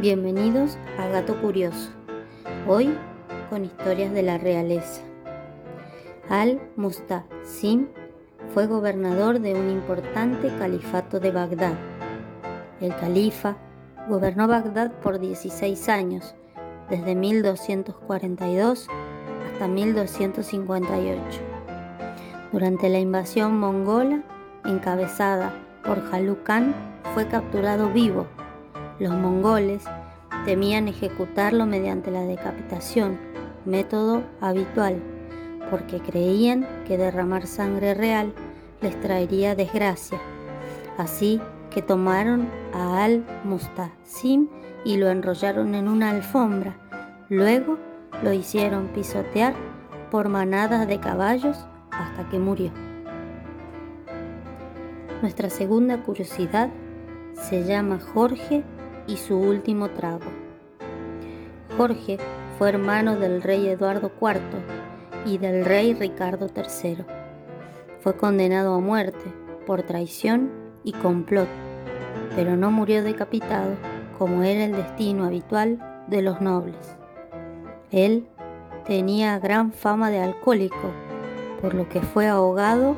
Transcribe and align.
Bienvenidos 0.00 0.78
a 0.96 1.08
Gato 1.08 1.40
Curioso. 1.40 1.90
Hoy 2.68 2.94
con 3.50 3.64
historias 3.64 4.12
de 4.12 4.22
la 4.22 4.38
realeza. 4.38 5.02
Al-Mustasim 6.28 7.88
fue 8.54 8.68
gobernador 8.68 9.40
de 9.40 9.54
un 9.54 9.68
importante 9.68 10.54
califato 10.56 11.18
de 11.18 11.32
Bagdad. 11.32 11.74
El 12.80 12.94
califa 12.94 13.56
gobernó 14.08 14.46
Bagdad 14.46 14.92
por 15.00 15.18
16 15.18 15.88
años, 15.88 16.36
desde 16.88 17.16
1242 17.16 18.86
hasta 19.50 19.66
1258. 19.66 21.40
Durante 22.52 22.88
la 22.88 23.00
invasión 23.00 23.58
mongola, 23.58 24.22
encabezada 24.64 25.52
por 25.84 26.08
Jalú 26.08 26.38
Khan, 26.44 26.72
fue 27.14 27.26
capturado 27.26 27.88
vivo 27.88 28.28
los 28.98 29.12
mongoles 29.12 29.84
temían 30.44 30.88
ejecutarlo 30.88 31.66
mediante 31.66 32.10
la 32.10 32.22
decapitación, 32.22 33.18
método 33.64 34.22
habitual, 34.40 35.02
porque 35.70 36.00
creían 36.00 36.66
que 36.86 36.98
derramar 36.98 37.46
sangre 37.46 37.94
real 37.94 38.32
les 38.80 38.98
traería 39.00 39.54
desgracia. 39.54 40.18
Así 40.96 41.40
que 41.70 41.82
tomaron 41.82 42.48
a 42.72 43.04
Al-Mustasim 43.04 44.48
y 44.84 44.96
lo 44.96 45.08
enrollaron 45.10 45.74
en 45.74 45.88
una 45.88 46.10
alfombra. 46.10 46.76
Luego 47.28 47.76
lo 48.22 48.32
hicieron 48.32 48.88
pisotear 48.88 49.54
por 50.10 50.28
manadas 50.28 50.88
de 50.88 50.98
caballos 50.98 51.58
hasta 51.90 52.28
que 52.30 52.38
murió. 52.38 52.72
Nuestra 55.20 55.50
segunda 55.50 56.02
curiosidad 56.02 56.70
se 57.34 57.64
llama 57.64 57.98
Jorge 58.00 58.64
y 59.08 59.16
su 59.16 59.36
último 59.36 59.88
trago. 59.88 60.30
Jorge 61.76 62.18
fue 62.58 62.68
hermano 62.68 63.16
del 63.16 63.42
rey 63.42 63.66
Eduardo 63.66 64.12
IV 64.20 64.40
y 65.26 65.38
del 65.38 65.64
rey 65.64 65.94
Ricardo 65.94 66.48
III. 66.54 67.04
Fue 68.00 68.16
condenado 68.16 68.74
a 68.74 68.80
muerte 68.80 69.32
por 69.66 69.82
traición 69.82 70.50
y 70.84 70.92
complot, 70.92 71.48
pero 72.36 72.56
no 72.56 72.70
murió 72.70 73.02
decapitado 73.02 73.74
como 74.18 74.42
era 74.42 74.64
el 74.64 74.72
destino 74.72 75.24
habitual 75.24 76.04
de 76.08 76.22
los 76.22 76.40
nobles. 76.40 76.96
Él 77.90 78.26
tenía 78.86 79.38
gran 79.38 79.72
fama 79.72 80.10
de 80.10 80.20
alcohólico, 80.20 80.90
por 81.60 81.74
lo 81.74 81.88
que 81.88 82.00
fue 82.00 82.26
ahogado 82.26 82.96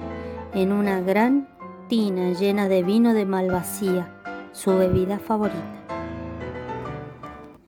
en 0.54 0.72
una 0.72 1.00
gran 1.00 1.48
tina 1.88 2.32
llena 2.32 2.68
de 2.68 2.82
vino 2.82 3.12
de 3.12 3.26
malvasía, 3.26 4.08
su 4.52 4.76
bebida 4.76 5.18
favorita. 5.18 5.80